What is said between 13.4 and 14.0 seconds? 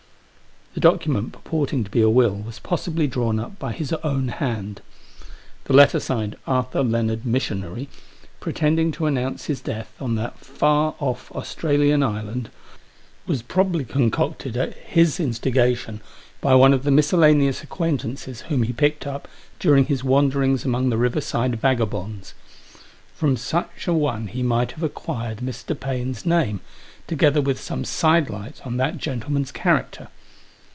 Digitized by 800 iHE JOSS. probably